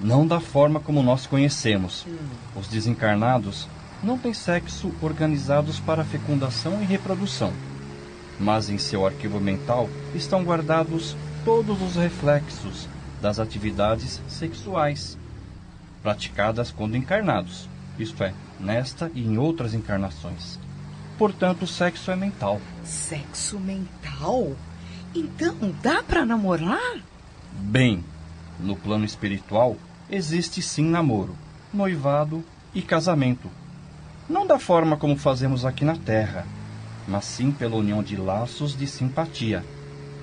Não 0.00 0.26
da 0.26 0.40
forma 0.40 0.80
como 0.80 1.02
nós 1.02 1.26
conhecemos. 1.26 2.06
Os 2.56 2.66
desencarnados 2.66 3.68
não 4.02 4.16
têm 4.16 4.32
sexo 4.32 4.92
organizados 5.02 5.78
para 5.78 6.04
fecundação 6.04 6.82
e 6.82 6.86
reprodução. 6.86 7.52
Mas 8.38 8.70
em 8.70 8.78
seu 8.78 9.06
arquivo 9.06 9.38
mental 9.38 9.90
estão 10.14 10.42
guardados 10.42 11.14
todos 11.44 11.82
os 11.82 11.96
reflexos 11.96 12.88
das 13.20 13.38
atividades 13.38 14.22
sexuais 14.26 15.18
praticadas 16.02 16.70
quando 16.70 16.96
encarnados, 16.96 17.68
isto 17.98 18.24
é, 18.24 18.32
nesta 18.58 19.10
e 19.14 19.22
em 19.22 19.36
outras 19.36 19.74
encarnações. 19.74 20.58
Portanto, 21.20 21.64
o 21.64 21.66
sexo 21.66 22.10
é 22.10 22.16
mental. 22.16 22.58
Sexo 22.82 23.60
mental? 23.60 24.56
Então 25.14 25.54
dá 25.82 26.02
para 26.02 26.24
namorar? 26.24 26.98
Bem, 27.52 28.02
no 28.58 28.74
plano 28.74 29.04
espiritual 29.04 29.76
existe 30.08 30.62
sim 30.62 30.86
namoro, 30.86 31.36
noivado 31.74 32.42
e 32.74 32.80
casamento. 32.80 33.50
Não 34.30 34.46
da 34.46 34.58
forma 34.58 34.96
como 34.96 35.14
fazemos 35.14 35.66
aqui 35.66 35.84
na 35.84 35.94
Terra, 35.94 36.46
mas 37.06 37.26
sim 37.26 37.52
pela 37.52 37.76
união 37.76 38.02
de 38.02 38.16
laços 38.16 38.74
de 38.74 38.86
simpatia. 38.86 39.62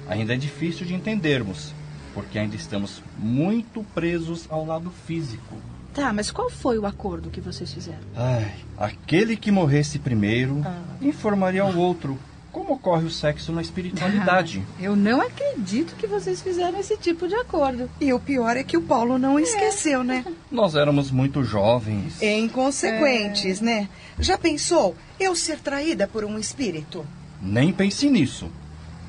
Ainda 0.10 0.34
é 0.34 0.38
difícil 0.38 0.84
de 0.84 0.96
entendermos, 0.96 1.76
porque 2.12 2.40
ainda 2.40 2.56
estamos 2.56 3.04
muito 3.20 3.84
presos 3.94 4.48
ao 4.50 4.66
lado 4.66 4.90
físico. 5.06 5.58
Tá, 5.98 6.14
mas 6.14 6.30
qual 6.30 6.48
foi 6.48 6.78
o 6.78 6.86
acordo 6.86 7.32
que 7.32 7.42
vocês 7.42 7.74
fizeram? 7.74 7.98
Ai, 8.16 8.54
aquele 8.78 9.36
que 9.36 9.50
morresse 9.50 9.98
primeiro 9.98 10.64
informaria 11.02 11.64
ao 11.64 11.76
outro 11.76 12.20
como 12.52 12.76
ocorre 12.76 13.04
o 13.04 13.10
sexo 13.10 13.52
na 13.52 13.64
espiritualidade. 13.64 14.64
Eu 14.80 14.96
não 14.96 15.20
acredito 15.20 15.96
que 15.96 16.06
vocês 16.06 16.40
fizeram 16.40 16.80
esse 16.80 16.96
tipo 16.98 17.28
de 17.28 17.34
acordo. 17.34 17.90
E 18.00 18.14
o 18.14 18.20
pior 18.20 18.56
é 18.56 18.64
que 18.64 18.78
o 18.78 18.82
Paulo 18.84 19.18
não 19.18 19.40
esqueceu, 19.40 20.04
né? 20.04 20.24
Nós 20.52 20.76
éramos 20.76 21.10
muito 21.10 21.44
jovens. 21.44 22.22
Inconsequentes, 22.22 23.60
né? 23.60 23.90
Já 24.20 24.38
pensou 24.38 24.96
eu 25.20 25.36
ser 25.36 25.58
traída 25.58 26.08
por 26.08 26.24
um 26.24 26.38
espírito? 26.38 27.04
Nem 27.42 27.74
pense 27.74 28.08
nisso. 28.08 28.52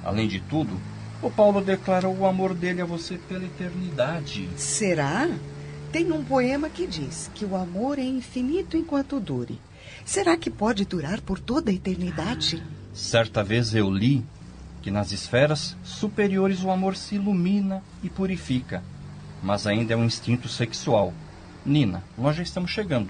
Além 0.03 0.27
de 0.27 0.41
tudo, 0.41 0.81
o 1.21 1.31
Paulo 1.31 1.61
declarou 1.61 2.17
o 2.17 2.27
amor 2.27 2.55
dele 2.55 2.81
a 2.81 2.87
você 2.87 3.19
pela 3.29 3.45
eternidade. 3.45 4.49
Será? 4.57 5.29
Tem 5.91 6.13
um 6.13 6.23
poema 6.23 6.69
que 6.69 6.87
diz 6.87 7.31
que 7.35 7.47
o 7.47 7.57
amor 7.57 7.99
é 7.99 8.03
infinito 8.03 8.77
enquanto 8.77 9.19
dure. 9.19 9.59
Será 10.05 10.37
que 10.37 10.51
pode 10.51 10.85
durar 10.85 11.21
por 11.23 11.39
toda 11.39 11.71
a 11.71 11.75
eternidade? 11.75 12.63
Certa 12.93 13.43
vez 13.43 13.75
eu 13.75 13.91
li 13.91 14.23
que 14.83 14.91
nas 14.91 15.13
esferas 15.13 15.75
superiores 15.83 16.63
o 16.63 16.71
amor 16.71 16.95
se 16.95 17.15
ilumina 17.15 17.83
e 18.03 18.11
purifica, 18.11 18.83
mas 19.43 19.67
ainda 19.67 19.95
é 19.95 19.97
um 19.97 20.05
instinto 20.05 20.47
sexual. 20.47 21.15
Nina, 21.65 22.05
nós 22.19 22.37
já 22.37 22.43
estamos 22.43 22.71
chegando. 22.71 23.09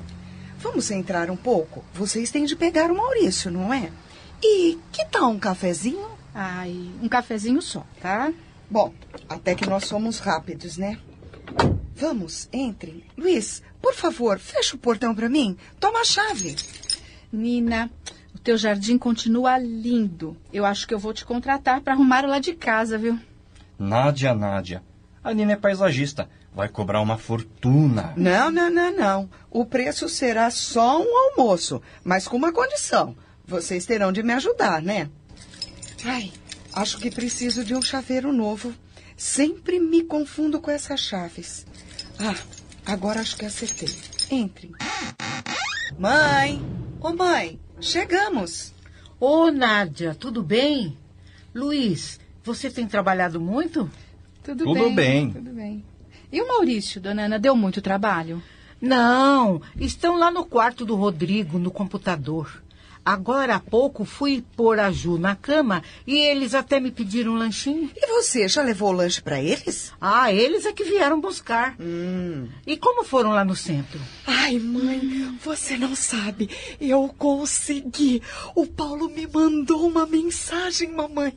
Vamos 0.60 0.90
entrar 0.90 1.30
um 1.30 1.36
pouco? 1.36 1.84
Vocês 1.92 2.30
têm 2.30 2.44
de 2.44 2.54
pegar 2.54 2.92
o 2.92 2.96
Maurício, 2.96 3.50
não 3.50 3.74
é? 3.74 3.90
E 4.42 4.78
que 4.92 5.04
tal 5.06 5.30
um 5.30 5.38
cafezinho? 5.38 6.08
Ai, 6.32 6.90
um 7.02 7.08
cafezinho 7.08 7.60
só, 7.60 7.84
tá? 8.00 8.32
Bom, 8.70 8.92
até 9.28 9.54
que 9.54 9.68
nós 9.68 9.84
somos 9.84 10.20
rápidos, 10.20 10.76
né? 10.76 10.98
Vamos, 11.98 12.48
entrem. 12.52 13.02
Luiz, 13.16 13.60
por 13.82 13.92
favor, 13.92 14.38
fecha 14.38 14.76
o 14.76 14.78
portão 14.78 15.12
para 15.12 15.28
mim. 15.28 15.56
Toma 15.80 16.00
a 16.00 16.04
chave. 16.04 16.54
Nina, 17.32 17.90
o 18.32 18.38
teu 18.38 18.56
jardim 18.56 18.96
continua 18.96 19.58
lindo. 19.58 20.36
Eu 20.52 20.64
acho 20.64 20.86
que 20.86 20.94
eu 20.94 20.98
vou 20.98 21.12
te 21.12 21.24
contratar 21.24 21.80
para 21.80 21.94
arrumar 21.94 22.24
o 22.24 22.28
lá 22.28 22.38
de 22.38 22.54
casa, 22.54 22.96
viu? 22.96 23.18
Nádia, 23.76 24.32
Nádia. 24.32 24.82
A 25.24 25.34
Nina 25.34 25.54
é 25.54 25.56
paisagista. 25.56 26.28
Vai 26.54 26.68
cobrar 26.68 27.00
uma 27.00 27.18
fortuna. 27.18 28.12
Não, 28.16 28.50
não, 28.50 28.70
não, 28.70 28.96
não. 28.96 29.30
O 29.50 29.64
preço 29.64 30.08
será 30.08 30.50
só 30.50 31.02
um 31.02 31.16
almoço, 31.30 31.82
mas 32.04 32.28
com 32.28 32.36
uma 32.36 32.52
condição. 32.52 33.16
Vocês 33.44 33.86
terão 33.86 34.12
de 34.12 34.22
me 34.22 34.32
ajudar, 34.34 34.80
né? 34.80 35.10
Ai, 36.04 36.32
acho 36.72 36.98
que 36.98 37.10
preciso 37.10 37.64
de 37.64 37.74
um 37.74 37.82
chaveiro 37.82 38.32
novo. 38.32 38.72
Sempre 39.16 39.80
me 39.80 40.04
confundo 40.04 40.60
com 40.60 40.70
essas 40.70 41.00
chaves. 41.00 41.66
Ah, 42.20 42.34
agora 42.84 43.20
acho 43.20 43.36
que 43.36 43.44
acertei. 43.46 43.88
Entrem. 44.30 44.72
Mãe! 45.98 46.60
Ô 47.00 47.12
mãe, 47.12 47.60
chegamos. 47.80 48.74
Ô, 49.20 49.50
Nádia, 49.52 50.14
tudo 50.14 50.42
bem? 50.42 50.96
Luiz, 51.54 52.18
você 52.42 52.68
tem 52.70 52.86
trabalhado 52.88 53.40
muito? 53.40 53.88
Tudo, 54.42 54.64
Tudo 54.64 54.90
bem. 54.90 55.30
Tudo 55.30 55.50
bem. 55.50 55.84
E 56.32 56.42
o 56.42 56.48
Maurício, 56.48 57.00
dona 57.00 57.26
Ana, 57.26 57.38
deu 57.38 57.54
muito 57.54 57.80
trabalho? 57.80 58.42
Não, 58.80 59.62
estão 59.76 60.16
lá 60.16 60.30
no 60.30 60.44
quarto 60.44 60.84
do 60.84 60.94
Rodrigo, 60.94 61.58
no 61.58 61.70
computador. 61.70 62.62
Agora 63.08 63.54
há 63.54 63.58
pouco 63.58 64.04
fui 64.04 64.44
pôr 64.54 64.78
a 64.78 64.90
Ju 64.90 65.16
na 65.16 65.34
cama 65.34 65.82
e 66.06 66.18
eles 66.18 66.54
até 66.54 66.78
me 66.78 66.90
pediram 66.90 67.32
um 67.32 67.38
lanchinho. 67.38 67.90
E 67.96 68.06
você, 68.06 68.46
já 68.46 68.60
levou 68.60 68.90
o 68.90 68.92
lanche 68.92 69.22
para 69.22 69.40
eles? 69.40 69.94
Ah, 69.98 70.30
eles 70.30 70.66
é 70.66 70.74
que 70.74 70.84
vieram 70.84 71.18
buscar. 71.18 71.74
Hum. 71.80 72.50
E 72.66 72.76
como 72.76 73.02
foram 73.02 73.30
lá 73.30 73.46
no 73.46 73.56
centro? 73.56 73.98
Ai, 74.26 74.58
mãe, 74.58 75.38
você 75.42 75.78
não 75.78 75.96
sabe. 75.96 76.50
Eu 76.78 77.08
consegui. 77.16 78.22
O 78.54 78.66
Paulo 78.66 79.08
me 79.08 79.26
mandou 79.26 79.88
uma 79.88 80.04
mensagem, 80.04 80.92
mamãe. 80.92 81.34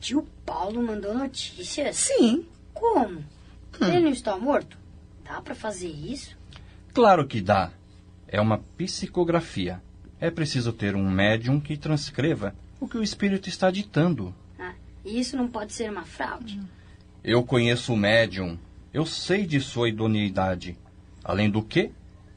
Tio 0.00 0.26
Paulo 0.46 0.82
mandou 0.82 1.12
notícias? 1.12 1.96
Sim. 1.96 2.46
Como? 2.72 3.22
Ele 3.78 4.00
não 4.00 4.10
está 4.10 4.38
morto? 4.38 4.78
Dá 5.22 5.42
pra 5.42 5.54
fazer 5.54 5.90
isso? 5.90 6.34
Claro 6.94 7.26
que 7.26 7.42
dá. 7.42 7.72
É 8.26 8.40
uma 8.40 8.56
psicografia. 8.78 9.82
É 10.20 10.30
preciso 10.30 10.72
ter 10.72 10.94
um 10.94 11.10
médium 11.10 11.58
que 11.58 11.76
transcreva 11.76 12.54
o 12.78 12.86
que 12.86 12.98
o 12.98 13.02
espírito 13.02 13.48
está 13.48 13.70
ditando. 13.70 14.34
Ah, 14.58 14.74
e 15.04 15.18
isso 15.18 15.36
não 15.36 15.48
pode 15.48 15.72
ser 15.72 15.90
uma 15.90 16.04
fraude? 16.04 16.60
Eu 17.24 17.42
conheço 17.42 17.94
o 17.94 17.96
médium. 17.96 18.58
Eu 18.92 19.06
sei 19.06 19.46
de 19.46 19.60
sua 19.60 19.88
idoneidade. 19.88 20.76
Além 21.24 21.48
do 21.48 21.62
que, 21.62 21.90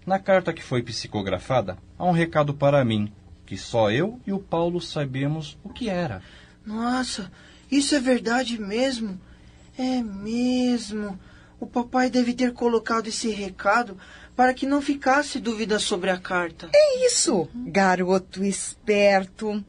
na 0.05 0.19
carta 0.19 0.53
que 0.53 0.63
foi 0.63 0.81
psicografada, 0.81 1.77
há 1.97 2.05
um 2.05 2.11
recado 2.11 2.53
para 2.53 2.83
mim, 2.85 3.11
que 3.45 3.57
só 3.57 3.91
eu 3.91 4.19
e 4.25 4.31
o 4.31 4.39
Paulo 4.39 4.79
sabemos 4.79 5.57
o 5.63 5.69
que 5.69 5.89
era. 5.89 6.21
Nossa, 6.65 7.31
isso 7.71 7.95
é 7.95 7.99
verdade 7.99 8.59
mesmo? 8.59 9.19
É 9.77 10.01
mesmo. 10.01 11.19
O 11.63 11.65
papai 11.65 12.09
deve 12.09 12.33
ter 12.33 12.51
colocado 12.51 13.07
esse 13.07 13.29
recado 13.29 13.97
para 14.35 14.53
que 14.53 14.65
não 14.65 14.81
ficasse 14.81 15.39
dúvida 15.39 15.79
sobre 15.79 16.09
a 16.09 16.17
carta. 16.17 16.69
É 16.75 17.05
isso, 17.05 17.47
garoto 17.55 18.43
esperto. 18.43 19.63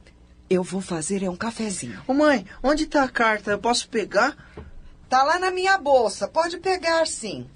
Eu 0.51 0.65
vou 0.65 0.81
fazer 0.81 1.23
é 1.23 1.31
um 1.31 1.37
cafezinho. 1.37 2.03
Ô 2.09 2.13
mãe, 2.13 2.45
onde 2.61 2.83
está 2.83 3.05
a 3.05 3.09
carta? 3.09 3.53
Eu 3.53 3.61
posso 3.61 3.89
pegar? 3.89 4.37
Tá 5.09 5.23
lá 5.23 5.39
na 5.39 5.53
minha 5.53 5.79
bolsa. 5.79 6.27
Pode 6.27 6.59
pegar, 6.59 7.07
sim. 7.07 7.47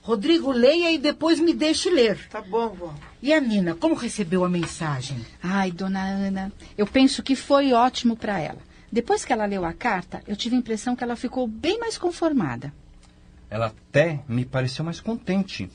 Rodrigo, 0.00 0.52
leia 0.52 0.92
e 0.92 0.96
depois 0.96 1.40
me 1.40 1.52
deixe 1.52 1.90
ler. 1.90 2.28
Tá 2.28 2.40
bom, 2.40 2.68
vó. 2.68 2.94
E 3.20 3.32
a 3.32 3.40
Nina, 3.40 3.74
como 3.74 3.96
recebeu 3.96 4.44
a 4.44 4.48
mensagem? 4.48 5.26
Ai, 5.42 5.72
dona 5.72 6.04
Ana, 6.04 6.52
eu 6.78 6.86
penso 6.86 7.24
que 7.24 7.34
foi 7.34 7.72
ótimo 7.72 8.16
para 8.16 8.38
ela. 8.38 8.60
Depois 8.92 9.24
que 9.24 9.32
ela 9.32 9.46
leu 9.46 9.64
a 9.64 9.72
carta, 9.72 10.22
eu 10.28 10.36
tive 10.36 10.54
a 10.54 10.60
impressão 10.60 10.94
que 10.94 11.02
ela 11.02 11.16
ficou 11.16 11.48
bem 11.48 11.80
mais 11.80 11.98
conformada. 11.98 12.72
Ela 13.50 13.66
até 13.66 14.20
me 14.28 14.44
pareceu 14.44 14.84
mais 14.84 15.00
contente. 15.00 15.68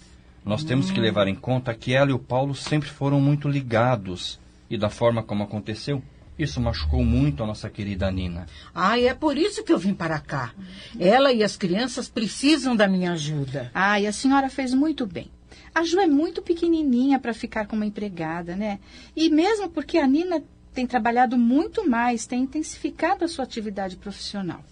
Nós 0.45 0.63
temos 0.63 0.89
que 0.89 0.99
levar 0.99 1.27
em 1.27 1.35
conta 1.35 1.73
que 1.73 1.93
ela 1.93 2.11
e 2.11 2.13
o 2.13 2.19
Paulo 2.19 2.55
sempre 2.55 2.87
foram 2.87 3.19
muito 3.19 3.49
ligados. 3.49 4.39
E 4.69 4.77
da 4.77 4.89
forma 4.89 5.21
como 5.21 5.43
aconteceu, 5.43 6.01
isso 6.37 6.61
machucou 6.61 7.03
muito 7.03 7.43
a 7.43 7.47
nossa 7.47 7.69
querida 7.69 8.11
Nina. 8.11 8.45
Ah, 8.73 8.99
é 8.99 9.13
por 9.13 9.37
isso 9.37 9.63
que 9.63 9.73
eu 9.73 9.79
vim 9.79 9.93
para 9.93 10.19
cá. 10.19 10.53
Ela 10.99 11.33
e 11.33 11.43
as 11.43 11.57
crianças 11.57 12.07
precisam 12.07 12.75
da 12.75 12.87
minha 12.87 13.11
ajuda. 13.11 13.71
Ai, 13.73 14.05
a 14.05 14.13
senhora 14.13 14.49
fez 14.49 14.73
muito 14.73 15.05
bem. 15.05 15.31
A 15.73 15.83
Ju 15.83 15.99
é 15.99 16.07
muito 16.07 16.41
pequenininha 16.41 17.19
para 17.19 17.33
ficar 17.33 17.67
com 17.67 17.75
uma 17.75 17.85
empregada, 17.85 18.55
né? 18.55 18.79
E 19.15 19.29
mesmo 19.29 19.69
porque 19.69 19.97
a 19.97 20.07
Nina 20.07 20.41
tem 20.73 20.85
trabalhado 20.85 21.37
muito 21.37 21.89
mais, 21.89 22.25
tem 22.25 22.43
intensificado 22.43 23.25
a 23.25 23.27
sua 23.27 23.45
atividade 23.45 23.95
profissional. 23.97 24.63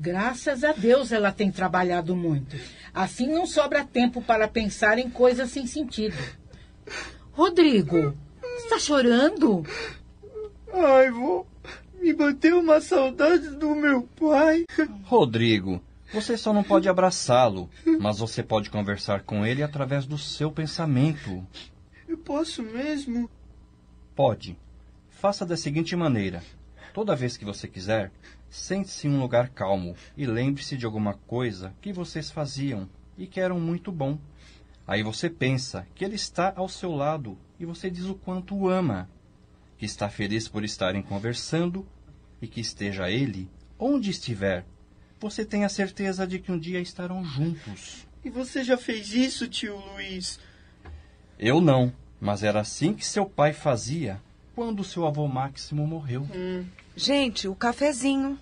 Graças 0.00 0.62
a 0.62 0.72
Deus 0.72 1.10
ela 1.10 1.32
tem 1.32 1.50
trabalhado 1.50 2.14
muito. 2.14 2.56
Assim 2.94 3.26
não 3.26 3.46
sobra 3.46 3.84
tempo 3.84 4.22
para 4.22 4.46
pensar 4.46 4.96
em 4.96 5.10
coisas 5.10 5.50
sem 5.50 5.66
sentido. 5.66 6.16
Rodrigo, 7.32 8.16
está 8.58 8.78
chorando? 8.78 9.64
Ai, 10.72 11.10
vô, 11.10 11.44
me 12.00 12.12
bateu 12.12 12.60
uma 12.60 12.80
saudade 12.80 13.50
do 13.50 13.74
meu 13.74 14.02
pai. 14.18 14.66
Rodrigo, 15.02 15.82
você 16.12 16.36
só 16.36 16.52
não 16.52 16.62
pode 16.62 16.88
abraçá-lo, 16.88 17.68
mas 17.98 18.20
você 18.20 18.40
pode 18.40 18.70
conversar 18.70 19.22
com 19.22 19.44
ele 19.44 19.64
através 19.64 20.06
do 20.06 20.16
seu 20.16 20.52
pensamento. 20.52 21.44
Eu 22.06 22.18
posso 22.18 22.62
mesmo? 22.62 23.28
Pode. 24.14 24.56
Faça 25.10 25.44
da 25.44 25.56
seguinte 25.56 25.96
maneira: 25.96 26.40
toda 26.94 27.16
vez 27.16 27.36
que 27.36 27.44
você 27.44 27.66
quiser, 27.66 28.12
sente-se 28.50 29.06
em 29.06 29.10
um 29.10 29.20
lugar 29.20 29.48
calmo 29.50 29.94
e 30.16 30.26
lembre-se 30.26 30.76
de 30.76 30.86
alguma 30.86 31.14
coisa 31.14 31.74
que 31.80 31.92
vocês 31.92 32.30
faziam 32.30 32.88
e 33.16 33.26
que 33.26 33.40
eram 33.40 33.58
muito 33.60 33.90
bom. 33.92 34.18
Aí 34.86 35.02
você 35.02 35.28
pensa 35.28 35.86
que 35.94 36.04
ele 36.04 36.14
está 36.14 36.52
ao 36.56 36.68
seu 36.68 36.94
lado 36.94 37.38
e 37.60 37.66
você 37.66 37.90
diz 37.90 38.04
o 38.06 38.14
quanto 38.14 38.56
o 38.56 38.68
ama, 38.68 39.08
que 39.76 39.84
está 39.84 40.08
feliz 40.08 40.48
por 40.48 40.64
estarem 40.64 41.02
conversando 41.02 41.86
e 42.40 42.46
que 42.46 42.60
esteja 42.60 43.10
ele 43.10 43.50
onde 43.78 44.10
estiver. 44.10 44.64
Você 45.20 45.44
tem 45.44 45.64
a 45.64 45.68
certeza 45.68 46.26
de 46.26 46.38
que 46.38 46.50
um 46.50 46.58
dia 46.58 46.80
estarão 46.80 47.24
juntos. 47.24 48.06
E 48.24 48.30
você 48.30 48.64
já 48.64 48.76
fez 48.76 49.12
isso, 49.12 49.48
tio 49.48 49.76
Luiz? 49.92 50.38
Eu 51.38 51.60
não, 51.60 51.92
mas 52.20 52.42
era 52.42 52.60
assim 52.60 52.94
que 52.94 53.06
seu 53.06 53.26
pai 53.26 53.52
fazia 53.52 54.20
quando 54.54 54.82
seu 54.82 55.06
avô 55.06 55.26
Máximo 55.28 55.86
morreu. 55.86 56.26
Gente, 56.98 57.46
o 57.46 57.54
cafezinho. 57.54 58.36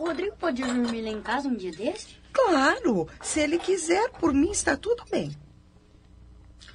O 0.00 0.08
Rodrigo 0.08 0.34
pode 0.36 0.64
dormir 0.64 1.00
lá 1.00 1.10
em 1.10 1.22
casa 1.22 1.48
um 1.48 1.54
dia 1.54 1.70
desse? 1.70 2.16
Claro, 2.32 3.06
se 3.22 3.38
ele 3.38 3.56
quiser, 3.56 4.10
por 4.10 4.34
mim 4.34 4.50
está 4.50 4.76
tudo 4.76 5.04
bem. 5.08 5.30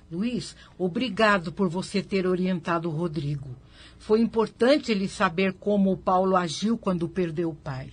Luiz, 0.10 0.56
obrigado 0.78 1.52
por 1.52 1.68
você 1.68 2.02
ter 2.02 2.26
orientado 2.26 2.88
o 2.88 2.94
Rodrigo. 2.94 3.50
Foi 3.98 4.22
importante 4.22 4.94
ele 4.94 5.10
saber 5.10 5.52
como 5.56 5.92
o 5.92 5.98
Paulo 5.98 6.38
agiu 6.38 6.78
quando 6.78 7.10
perdeu 7.10 7.50
o 7.50 7.56
pai. 7.56 7.92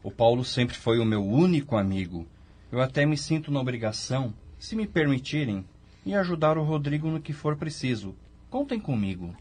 O 0.00 0.12
Paulo 0.12 0.44
sempre 0.44 0.76
foi 0.76 1.00
o 1.00 1.04
meu 1.04 1.26
único 1.26 1.76
amigo. 1.76 2.24
Eu 2.70 2.80
até 2.80 3.04
me 3.04 3.16
sinto 3.16 3.50
na 3.50 3.58
obrigação, 3.58 4.32
se 4.60 4.76
me 4.76 4.86
permitirem, 4.86 5.64
em 6.06 6.14
ajudar 6.14 6.56
o 6.56 6.62
Rodrigo 6.62 7.08
no 7.08 7.20
que 7.20 7.32
for 7.32 7.56
preciso. 7.56 8.14
Contem 8.48 8.78
comigo. 8.78 9.34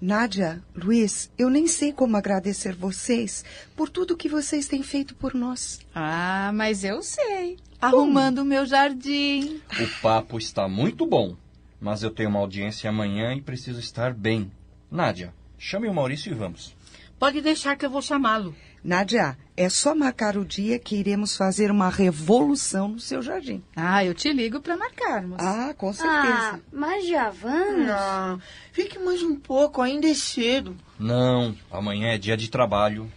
Nádia, 0.00 0.62
Luiz, 0.74 1.30
eu 1.38 1.48
nem 1.48 1.66
sei 1.66 1.90
como 1.90 2.18
agradecer 2.18 2.74
vocês 2.74 3.42
por 3.74 3.88
tudo 3.88 4.16
que 4.16 4.28
vocês 4.28 4.68
têm 4.68 4.82
feito 4.82 5.14
por 5.14 5.32
nós. 5.32 5.80
Ah, 5.94 6.50
mas 6.54 6.84
eu 6.84 7.02
sei. 7.02 7.56
Arrumando 7.80 8.40
o 8.40 8.44
meu 8.44 8.66
jardim. 8.66 9.60
O 9.80 10.00
papo 10.02 10.38
está 10.38 10.68
muito 10.68 11.06
bom, 11.06 11.34
mas 11.80 12.02
eu 12.02 12.10
tenho 12.10 12.28
uma 12.28 12.40
audiência 12.40 12.90
amanhã 12.90 13.34
e 13.34 13.40
preciso 13.40 13.80
estar 13.80 14.12
bem. 14.12 14.52
Nádia, 14.90 15.32
chame 15.58 15.88
o 15.88 15.94
Maurício 15.94 16.30
e 16.30 16.34
vamos. 16.34 16.76
Pode 17.18 17.40
deixar 17.40 17.74
que 17.76 17.86
eu 17.86 17.90
vou 17.90 18.02
chamá-lo. 18.02 18.54
Nádia, 18.84 19.36
é 19.56 19.68
só 19.68 19.94
marcar 19.94 20.36
o 20.36 20.44
dia 20.44 20.78
que 20.78 20.96
iremos 20.96 21.36
fazer 21.36 21.70
uma 21.70 21.88
revolução 21.88 22.88
no 22.88 23.00
seu 23.00 23.22
jardim. 23.22 23.62
Ah, 23.74 24.04
eu 24.04 24.12
te 24.14 24.32
ligo 24.32 24.60
para 24.60 24.76
marcarmos. 24.76 25.38
Ah, 25.40 25.74
com 25.76 25.88
Ah, 25.90 25.92
certeza. 25.94 26.60
mas 26.72 27.06
já 27.06 27.30
vamos? 27.30 27.86
Não, 27.86 28.40
fique 28.72 28.98
mais 28.98 29.22
um 29.22 29.34
pouco, 29.36 29.80
ainda 29.80 30.06
é 30.08 30.14
cedo. 30.14 30.76
Não, 30.98 31.56
amanhã 31.70 32.08
é 32.12 32.18
dia 32.18 32.36
de 32.36 32.50
trabalho. 32.50 33.10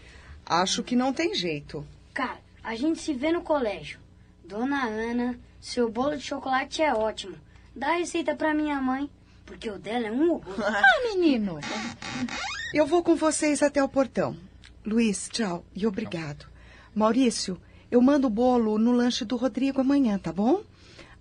Acho 0.46 0.82
que 0.84 0.96
não 0.96 1.12
tem 1.14 1.36
jeito. 1.36 1.86
Cara, 2.14 2.40
a 2.64 2.76
gente 2.76 3.00
se 3.00 3.14
vê 3.14 3.32
no 3.32 3.42
colégio. 3.42 4.00
Dona 4.46 4.86
Ana, 4.86 5.38
seu 5.62 5.90
bolo 5.92 6.16
de 6.18 6.24
chocolate 6.24 6.82
é 6.82 6.94
ótimo. 6.94 7.36
Dá 7.76 7.90
a 7.94 7.98
receita 7.98 8.36
pra 8.36 8.54
minha 8.54 8.82
mãe, 8.82 9.10
porque 9.46 9.70
o 9.70 9.78
dela 9.78 10.08
é 10.08 10.12
um 10.12 10.32
horror. 10.32 10.56
Ah, 10.66 10.82
menino. 11.14 11.60
Eu 12.74 12.86
vou 12.88 13.04
com 13.04 13.16
vocês 13.16 13.62
até 13.62 13.84
o 13.84 13.88
portão. 13.90 14.36
Luiz, 14.86 15.30
tchau 15.32 15.66
e 15.76 15.86
obrigado. 15.86 16.46
Maurício, 16.96 17.60
eu 17.92 18.02
mando 18.02 18.28
o 18.28 18.30
bolo 18.30 18.78
no 18.78 18.92
lanche 18.92 19.26
do 19.26 19.36
Rodrigo 19.36 19.82
amanhã, 19.82 20.18
tá 20.18 20.32
bom? 20.32 20.64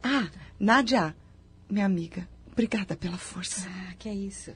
Ah, 0.02 0.28
Nádia, 0.58 1.14
minha 1.68 1.86
amiga, 1.86 2.28
obrigada 2.52 2.96
pela 2.96 3.18
força. 3.18 3.68
Ah, 3.68 3.94
que 3.98 4.08
é 4.08 4.14
isso. 4.14 4.52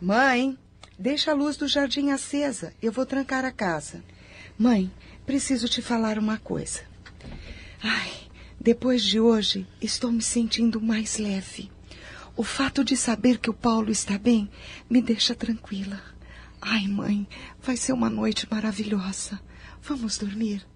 Mãe, 0.00 0.58
deixa 0.98 1.30
a 1.30 1.34
luz 1.34 1.56
do 1.56 1.66
jardim 1.66 2.10
acesa. 2.10 2.74
Eu 2.82 2.92
vou 2.92 3.06
trancar 3.06 3.44
a 3.44 3.50
casa. 3.50 4.04
Mãe, 4.58 4.92
preciso 5.24 5.66
te 5.66 5.80
falar 5.80 6.18
uma 6.18 6.36
coisa. 6.36 6.82
Ai, 7.82 8.23
depois 8.60 9.02
de 9.02 9.20
hoje, 9.20 9.66
estou 9.80 10.10
me 10.10 10.22
sentindo 10.22 10.80
mais 10.80 11.18
leve. 11.18 11.70
O 12.36 12.42
fato 12.42 12.82
de 12.82 12.96
saber 12.96 13.38
que 13.38 13.50
o 13.50 13.54
Paulo 13.54 13.90
está 13.90 14.18
bem 14.18 14.50
me 14.88 15.00
deixa 15.00 15.34
tranquila. 15.34 16.00
Ai, 16.60 16.88
mãe, 16.88 17.28
vai 17.62 17.76
ser 17.76 17.92
uma 17.92 18.10
noite 18.10 18.48
maravilhosa. 18.50 19.40
Vamos 19.82 20.16
dormir? 20.18 20.66